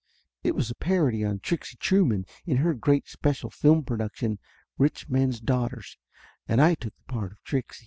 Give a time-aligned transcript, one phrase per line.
[0.41, 4.39] It was a parody on Trixie Trueman in her great special film production
[4.79, 5.95] Rich Men's Daughters,
[6.47, 7.79] and I took the part of Trixie.